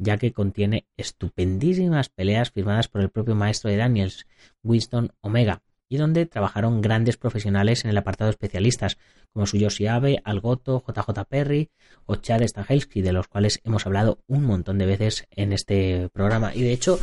[0.00, 4.26] ya que contiene estupendísimas peleas firmadas por el propio maestro de Daniels,
[4.62, 8.96] Winston Omega, y donde trabajaron grandes profesionales en el apartado especialistas,
[9.32, 11.68] como Suyoshi Abe, Algoto, JJ Perry
[12.06, 16.54] o Chad Stahelski, de los cuales hemos hablado un montón de veces en este programa.
[16.54, 16.98] Y de hecho,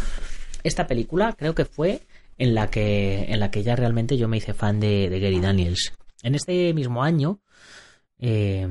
[0.64, 2.02] esta película creo que fue
[2.38, 5.94] en la que, en la que ya realmente yo me hice fan de, Gary Daniels.
[6.24, 7.42] En este mismo año,
[8.18, 8.68] eh,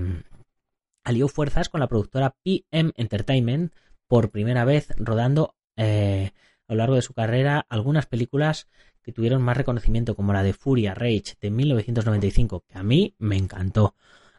[1.04, 3.72] alió fuerzas con la productora PM Entertainment
[4.08, 6.32] por primera vez rodando eh,
[6.68, 8.68] a lo largo de su carrera algunas películas
[9.02, 13.36] que tuvieron más reconocimiento como la de Furia Rage de 1995, que a mí me
[13.36, 13.94] encantó,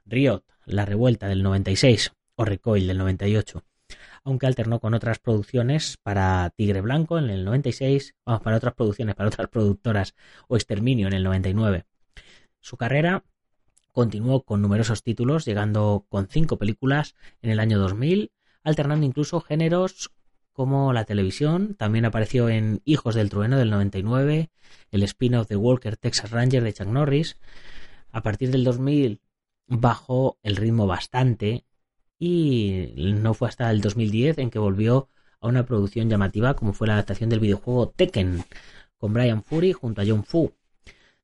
[0.06, 3.64] Riot, La Revuelta del 96 o Recoil del 98,
[4.26, 9.16] aunque alternó con otras producciones para Tigre Blanco en el 96, vamos, para otras producciones,
[9.16, 10.16] para otras productoras
[10.50, 11.86] o Exterminio en el 99.
[12.60, 13.24] Su carrera
[13.94, 18.32] continuó con numerosos títulos, llegando con cinco películas en el año 2000,
[18.68, 20.12] alternando incluso géneros
[20.52, 24.50] como la televisión, también apareció en Hijos del Trueno del 99,
[24.92, 27.38] el spin-off de Walker Texas Ranger de Chuck Norris.
[28.12, 29.22] A partir del 2000
[29.68, 31.64] bajó el ritmo bastante
[32.20, 35.08] y no fue hasta el 2010 en que volvió
[35.40, 38.44] a una producción llamativa como fue la adaptación del videojuego Tekken
[38.98, 40.52] con Brian Fury junto a John Fu,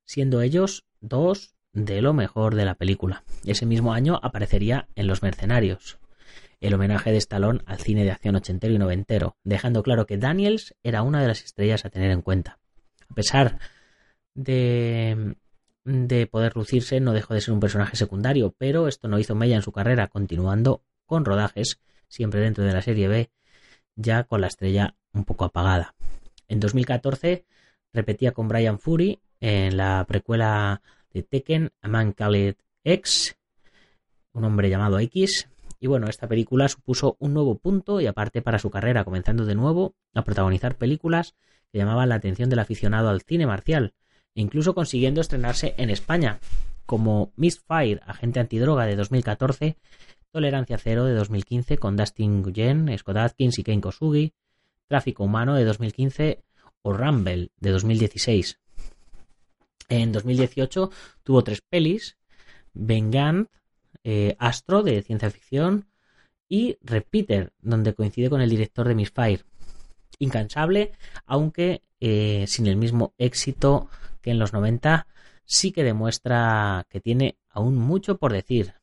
[0.06, 3.24] siendo ellos dos de lo mejor de la película.
[3.44, 5.98] Ese mismo año aparecería en Los Mercenarios
[6.64, 10.76] el homenaje de Stallone al cine de acción ochentero y noventero, dejando claro que Daniels
[10.82, 12.60] era una de las estrellas a tener en cuenta.
[13.10, 13.60] A pesar
[14.34, 15.36] de,
[15.84, 19.58] de poder lucirse, no dejó de ser un personaje secundario, pero esto no hizo mella
[19.58, 23.30] en su carrera, continuando con rodajes, siempre dentro de la serie B,
[23.98, 25.96] ya con la estrella un poco apagada.
[26.48, 27.46] En 2014
[27.92, 33.36] repetía con Brian Fury en la precuela de Tekken, A Man Called X,
[34.32, 35.50] un hombre llamado X,
[35.84, 39.54] Y bueno, esta película supuso un nuevo punto y aparte para su carrera, comenzando de
[39.54, 41.36] nuevo a protagonizar películas
[41.74, 43.94] que llamaban la atención del aficionado al cine marcial,
[44.34, 46.40] e incluso consiguiendo estrenarse en España,
[46.86, 47.34] como
[47.68, 49.76] Fire, agente antidroga de 2014,
[50.32, 54.32] Tolerancia Cero de 2015 con Dustin Nguyen, Scott Atkins y Ken Kosugi,
[54.88, 56.46] Tráfico Humano de 2015
[56.82, 58.58] o Rumble de 2016.
[59.90, 60.92] En 2018
[61.24, 62.16] tuvo tres pelis,
[62.74, 63.50] Vengant,
[64.04, 65.88] eh, Astro de ciencia ficción
[66.48, 69.44] y Repeater, donde coincide con el director de Misfire.
[70.20, 70.92] Incansable,
[71.26, 73.90] aunque eh, sin el mismo éxito
[74.22, 75.08] que en los 90,
[75.46, 78.74] sí que demuestra que tiene aún mucho por decir,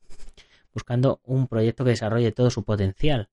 [0.72, 3.28] buscando un proyecto que desarrolle todo su potencial,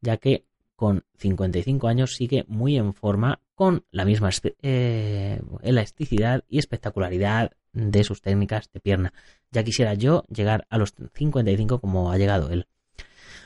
[0.00, 4.30] ya que con 55 años sigue muy en forma con la misma
[4.62, 9.12] eh, elasticidad y espectacularidad de sus técnicas de pierna.
[9.50, 12.66] Ya quisiera yo llegar a los 55 como ha llegado él.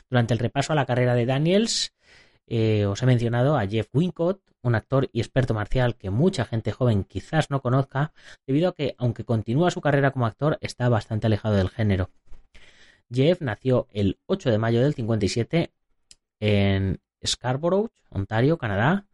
[0.09, 1.93] Durante el repaso a la carrera de Daniels,
[2.47, 6.71] eh, os he mencionado a Jeff Wincott, un actor y experto marcial que mucha gente
[6.71, 8.11] joven quizás no conozca,
[8.47, 12.09] debido a que, aunque continúa su carrera como actor, está bastante alejado del género.
[13.11, 15.71] Jeff nació el 8 de mayo del 57
[16.39, 19.05] en Scarborough, Ontario, Canadá,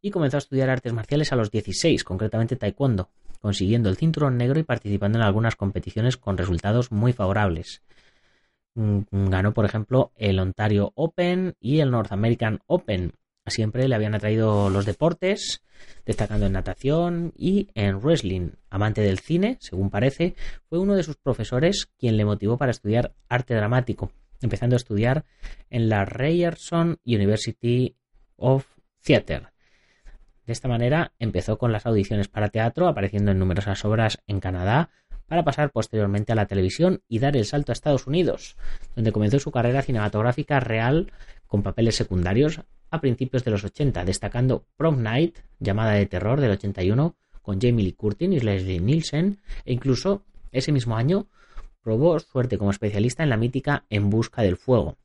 [0.00, 3.10] y comenzó a estudiar artes marciales a los 16, concretamente taekwondo,
[3.42, 7.82] consiguiendo el cinturón negro y participando en algunas competiciones con resultados muy favorables.
[8.74, 13.12] Mm, ganó, por ejemplo, el Ontario Open y el North American Open.
[13.46, 15.62] Siempre le habían atraído los deportes,
[16.06, 18.52] destacando en natación y en wrestling.
[18.70, 20.36] Amante del cine, según parece,
[20.68, 25.24] fue uno de sus profesores quien le motivó para estudiar arte dramático, empezando a estudiar
[25.68, 27.96] en la Ryerson University
[28.36, 28.64] of
[29.02, 29.51] Theatre.
[30.46, 34.90] De esta manera empezó con las audiciones para teatro, apareciendo en numerosas obras en Canadá,
[35.26, 38.56] para pasar posteriormente a la televisión y dar el salto a Estados Unidos,
[38.94, 41.12] donde comenzó su carrera cinematográfica real
[41.46, 46.50] con papeles secundarios a principios de los 80, destacando Prom Night, llamada de terror del
[46.50, 51.28] 81, con Jamie Lee Curtin y Leslie Nielsen, e incluso ese mismo año
[51.82, 54.98] probó suerte como especialista en la mítica En Busca del Fuego.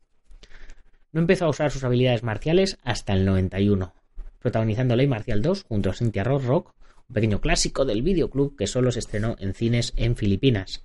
[1.12, 3.94] No empezó a usar sus habilidades marciales hasta el 91,
[4.40, 6.74] protagonizando Ley Marcial 2 junto a Cynthia Rock,
[7.08, 10.84] un pequeño clásico del videoclub que solo se estrenó en cines en Filipinas.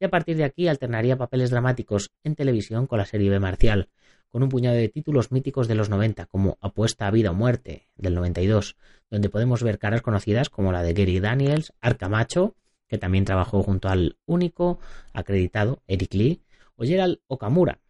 [0.00, 3.88] Y a partir de aquí alternaría papeles dramáticos en televisión con la serie B Marcial,
[4.28, 7.88] con un puñado de títulos míticos de los 90, como Apuesta a Vida o Muerte,
[7.96, 8.76] del 92,
[9.10, 12.54] donde podemos ver caras conocidas como la de Gary Daniels, Arcamacho,
[12.86, 14.78] que también trabajó junto al único
[15.12, 16.42] acreditado Eric Lee,
[16.76, 17.80] o Gerald Okamura.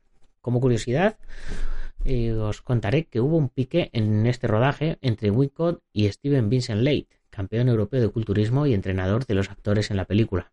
[0.41, 1.19] Como curiosidad,
[2.41, 7.09] os contaré que hubo un pique en este rodaje entre Wincott y Steven Vincent Late,
[7.31, 10.53] campeón europeo de culturismo y entrenador de los actores en la película.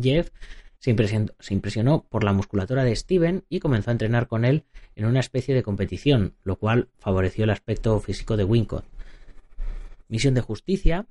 [0.00, 0.30] Jeff
[0.78, 4.64] se impresionó, por la musculatura de Steven y comenzó a entrenar con él
[4.96, 8.84] en una especie de competición, lo cual favoreció el aspecto físico de Wincott.
[10.08, 11.06] Misión de Justicia,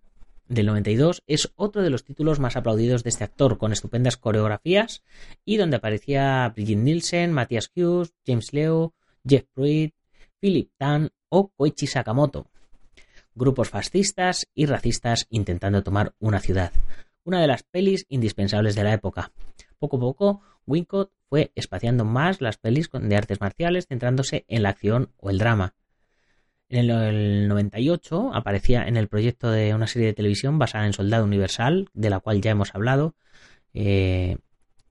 [0.47, 5.03] del 92, es otro de los títulos más aplaudidos de este actor, con estupendas coreografías
[5.45, 8.95] y donde aparecía Brigitte Nielsen, Matthias Hughes, James Leo,
[9.27, 12.47] Jeff Philip Tan o Koichi Sakamoto.
[13.35, 16.71] Grupos fascistas y racistas intentando tomar una ciudad
[17.29, 19.31] una de las pelis indispensables de la época.
[19.77, 24.69] Poco a poco, Wincott fue espaciando más las pelis de artes marciales, centrándose en la
[24.69, 25.75] acción o el drama.
[26.69, 31.23] En el 98 aparecía en el proyecto de una serie de televisión basada en Soldado
[31.23, 33.15] Universal, de la cual ya hemos hablado,
[33.75, 34.37] eh,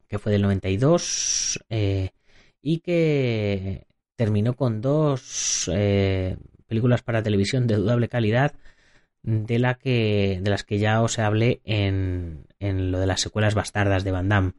[0.06, 2.10] que fue del 92 eh,
[2.62, 3.87] y que
[4.18, 8.52] terminó con dos eh, películas para televisión de dudable calidad
[9.22, 13.54] de, la que, de las que ya os hablé en, en lo de las secuelas
[13.54, 14.54] bastardas de Van Damme.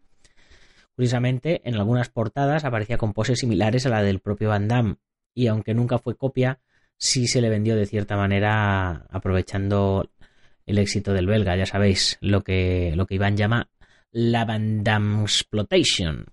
[0.95, 4.95] Curiosamente, en algunas portadas aparecía con poses similares a la del propio Van Damme,
[5.33, 6.61] y aunque nunca fue copia,
[6.97, 10.09] sí se le vendió de cierta manera aprovechando
[10.65, 13.69] el éxito del belga, ya sabéis, lo que, lo que Iván llama
[14.11, 16.27] la Van Damme Exploitation.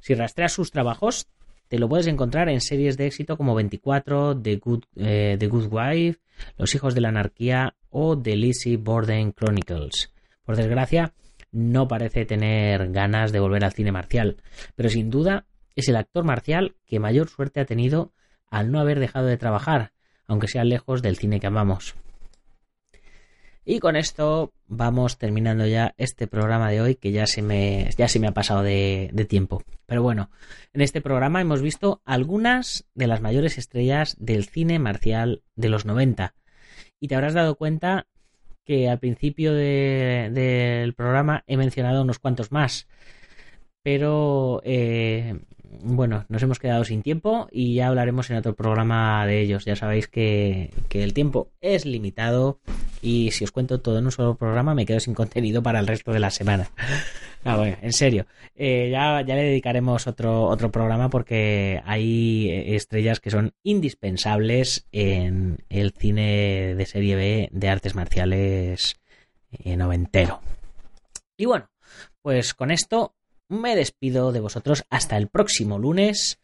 [0.00, 1.28] Si rastreas sus trabajos,
[1.68, 5.68] te lo puedes encontrar en series de éxito como 24, The Good, eh, The Good
[5.70, 6.20] Wife,
[6.56, 10.12] Los Hijos de la Anarquía o The Lizzie Borden Chronicles.
[10.44, 11.12] Por desgracia,
[11.52, 14.36] no parece tener ganas de volver al cine marcial,
[14.76, 18.12] pero sin duda es el actor marcial que mayor suerte ha tenido
[18.50, 19.92] al no haber dejado de trabajar,
[20.26, 21.94] aunque sea lejos del cine que amamos.
[23.70, 28.08] Y con esto vamos terminando ya este programa de hoy que ya se me, ya
[28.08, 29.62] se me ha pasado de, tiempo.
[29.84, 30.30] Pero bueno,
[30.72, 35.84] en este programa hemos visto algunas de las mayores estrellas del cine marcial de los
[35.84, 36.34] 90.
[36.98, 38.06] Y te habrás dado cuenta
[38.64, 42.88] que al principio del programa he mencionado unos cuantos más.
[43.82, 45.40] Pero eh,
[45.70, 49.64] bueno, nos hemos quedado sin tiempo y ya hablaremos en otro programa de ellos.
[49.64, 52.60] Ya sabéis que, el tiempo es limitado
[53.02, 55.86] y si os cuento todo en un solo programa me quedo sin contenido para el
[55.86, 56.70] resto de la semana.
[57.44, 58.26] Ah, bueno, en serio.
[58.56, 65.58] Eh, ya, ya le dedicaremos otro, otro programa porque hay estrellas que son indispensables en
[65.68, 68.96] el cine de serie B de artes marciales
[69.52, 70.40] eh, noventero.
[71.36, 71.70] Y bueno,
[72.22, 73.14] pues con esto
[73.48, 76.38] me despido de vosotros hasta el próximo lunes.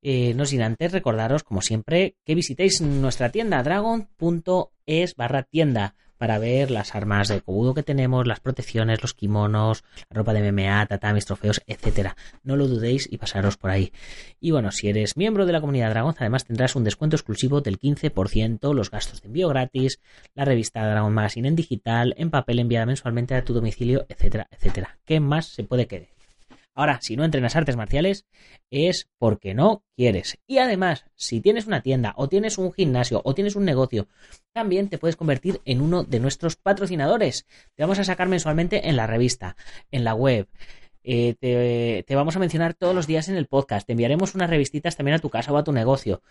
[0.00, 6.38] Eh, no sin antes recordaros, como siempre, que visitéis nuestra tienda dragon.es barra tienda para
[6.38, 10.84] ver las armas de Kobudo que tenemos, las protecciones, los kimonos, la ropa de MMA,
[10.86, 12.16] tatamis, trofeos, etcétera.
[12.42, 13.92] No lo dudéis y pasaros por ahí.
[14.40, 17.78] Y bueno, si eres miembro de la comunidad Dragon, además tendrás un descuento exclusivo del
[17.78, 20.00] 15%, los gastos de envío gratis,
[20.34, 24.98] la revista Dragon Magazine en digital, en papel enviada mensualmente a tu domicilio, etcétera, etcétera.
[25.04, 26.17] ¿Qué más se puede querer?
[26.78, 28.24] Ahora, si no entrenas artes marciales,
[28.70, 30.38] es porque no quieres.
[30.46, 34.06] Y además, si tienes una tienda o tienes un gimnasio o tienes un negocio,
[34.52, 37.46] también te puedes convertir en uno de nuestros patrocinadores.
[37.74, 39.56] Te vamos a sacar mensualmente en la revista,
[39.90, 40.46] en la web.
[41.02, 43.84] Eh, te, vamos a mencionar todos los días en el podcast.
[43.84, 46.22] Te enviaremos unas revistitas también a tu casa o a tu negocio.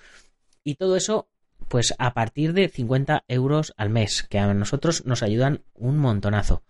[0.64, 1.28] Y todo eso
[1.68, 6.64] pues a partir de 50 euros al mes, que a nosotros nos ayudan un montonazo.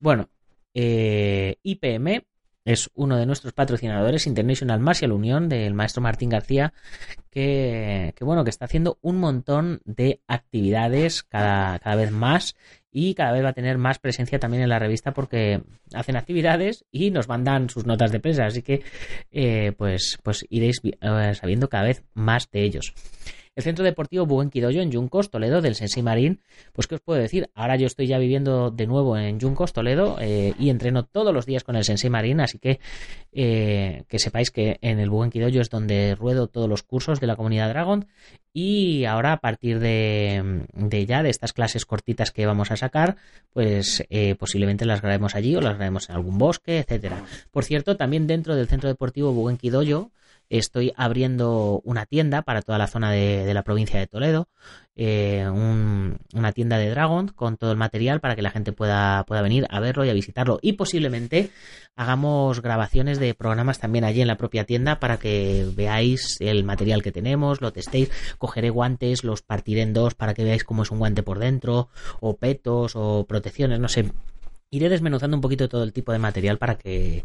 [0.00, 0.30] Bueno,
[0.74, 2.24] eh, IPM
[2.64, 6.72] es uno de nuestros patrocinadores, International Martial Union, del maestro Martín García,
[7.30, 12.56] que, bueno, que está haciendo un montón de actividades cada, cada vez más
[12.92, 15.62] y cada vez va a tener más presencia también en la revista porque
[15.94, 18.82] hacen actividades y nos mandan sus notas de prensa, así que
[19.30, 22.92] eh, pues, pues iréis eh, sabiendo cada vez más de ellos.
[23.56, 26.40] El Centro Deportivo Buenquidoyo en Yuncos, Toledo, del Sensei Marín,
[26.72, 30.16] pues qué os puedo decir, ahora yo estoy ya viviendo de nuevo en Yuncos, Toledo,
[30.20, 32.78] eh, y entreno todos los días con el Sensei Marín, así que
[33.32, 37.68] que sepáis que en el Buenquidoyo es donde ruedo todos los cursos de la comunidad
[37.68, 38.06] Dragon,
[38.52, 40.66] y ahora a partir de,
[41.06, 43.16] ya de estas clases cortitas que vamos a sacar,
[43.52, 47.24] pues eh, posiblemente las grabemos allí o las grabemos en algún bosque, etcétera.
[47.50, 50.10] Por cierto, también dentro del Centro Deportivo Buenquidoyo,
[50.50, 54.48] estoy abriendo una tienda para toda la zona de, la provincia de Toledo,
[55.02, 59.40] eh, una tienda de Dragon con todo el material para que la gente pueda, pueda
[59.40, 60.58] venir a verlo y a visitarlo.
[60.60, 61.48] Y posiblemente
[61.96, 67.02] hagamos grabaciones de programas también allí en la propia tienda para que veáis el material
[67.02, 68.10] que tenemos, lo testéis.
[68.36, 71.88] Cogeré guantes, los partiré en dos para que veáis cómo es un guante por dentro,
[72.20, 74.04] o petos, o protecciones, no sé
[74.70, 77.24] iré desmenuzando un poquito todo el tipo de material para que,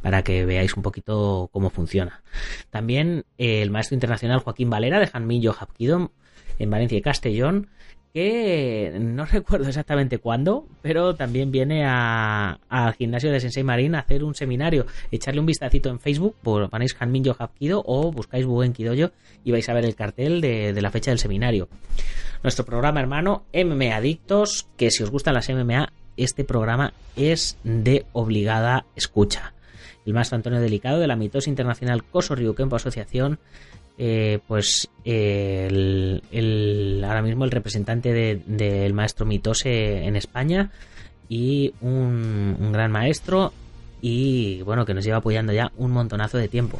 [0.00, 2.22] para que veáis un poquito cómo funciona.
[2.70, 6.10] También eh, el maestro internacional Joaquín Valera de Janmillo Hapkido
[6.58, 7.68] en Valencia y Castellón,
[8.14, 14.24] que no recuerdo exactamente cuándo, pero también viene al gimnasio de Sensei Marín a hacer
[14.24, 14.86] un seminario.
[15.10, 19.12] Echarle un vistacito en Facebook, ponéis Janminyo Hapkido o buscáis Buen Kidoyo
[19.44, 21.68] y vais a ver el cartel de, de la fecha del seminario.
[22.42, 28.06] Nuestro programa hermano MMA Adictos, que si os gustan las MMA este programa es de
[28.12, 29.52] obligada escucha.
[30.04, 33.38] El maestro Antonio Delicado de la Mitosis Internacional Coso Ryukenpo Asociación,
[33.98, 36.22] eh, pues el,
[37.04, 40.70] ahora mismo el representante del maestro Mitose en España
[41.28, 43.52] y un, un gran maestro
[44.00, 46.78] y bueno, que nos lleva apoyando ya un montonazo de tiempo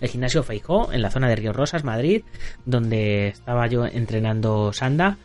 [0.00, 2.22] el gimnasio Feijó en la zona de Río Rosas, Madrid,
[2.64, 5.18] donde estaba yo entrenando Sanda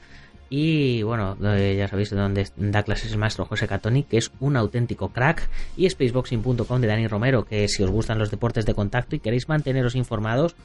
[0.54, 4.34] y bueno, eh, ya sabéis de dónde da clases el maestro José Catoni, que es
[4.42, 5.50] un auténtico crack.
[5.78, 9.48] Y spaceboxing.com de Dani Romero, que si os gustan los deportes de contacto y queréis
[9.48, 10.58] manteneros informados,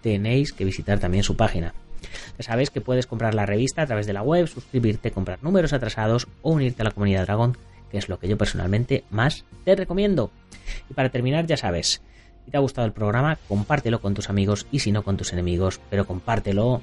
[0.00, 1.74] tenéis que visitar también su página.
[2.38, 5.74] Ya sabéis que puedes comprar la revista a través de la web, suscribirte, comprar números
[5.74, 7.54] atrasados o unirte a la comunidad Dragon,
[7.90, 10.30] que es lo que yo personalmente más te recomiendo.
[10.88, 12.00] Y para terminar, ya sabes,
[12.46, 15.34] si te ha gustado el programa, compártelo con tus amigos y si no con tus
[15.34, 16.80] enemigos, pero compártelo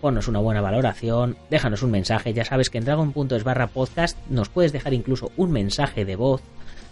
[0.00, 4.48] ponnos una buena valoración, déjanos un mensaje, ya sabes que en dragon.es barra podcast nos
[4.48, 6.42] puedes dejar incluso un mensaje de voz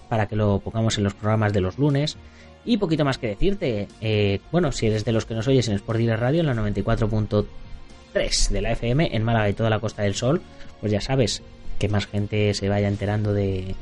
[0.08, 2.16] para que lo pongamos en los programas de los lunes.
[2.64, 5.74] Y poquito más que decirte, eh, bueno, si eres de los que nos oyes en
[5.74, 10.14] Sport Radio en la 94.3 de la FM en Málaga y toda la Costa del
[10.14, 10.42] Sol,
[10.80, 11.42] pues ya sabes
[11.78, 13.74] que más gente se vaya enterando de,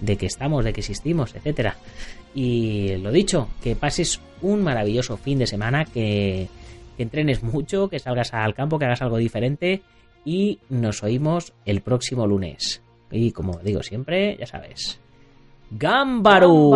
[0.00, 1.76] de que estamos, de que existimos, etcétera.
[2.34, 6.48] Y lo dicho, que pases un maravilloso fin de semana, que
[6.96, 9.82] que entrenes mucho, que salgas al campo, que hagas algo diferente
[10.24, 12.82] y nos oímos el próximo lunes.
[13.10, 15.00] Y como digo siempre, ya sabes,
[15.70, 16.70] ¡Gámbaro!